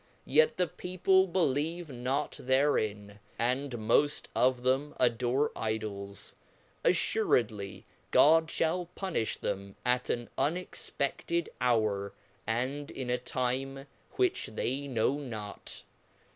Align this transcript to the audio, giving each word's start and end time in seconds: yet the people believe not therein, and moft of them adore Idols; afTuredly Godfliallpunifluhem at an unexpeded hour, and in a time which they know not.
yet 0.25 0.57
the 0.57 0.65
people 0.65 1.27
believe 1.27 1.91
not 1.91 2.31
therein, 2.41 3.19
and 3.37 3.73
moft 3.73 4.23
of 4.35 4.63
them 4.63 4.95
adore 4.99 5.51
Idols; 5.55 6.33
afTuredly 6.83 7.83
Godfliallpunifluhem 8.11 9.75
at 9.85 10.09
an 10.09 10.27
unexpeded 10.39 11.51
hour, 11.61 12.15
and 12.47 12.89
in 12.89 13.11
a 13.11 13.19
time 13.19 13.85
which 14.15 14.47
they 14.55 14.87
know 14.87 15.19
not. 15.19 15.83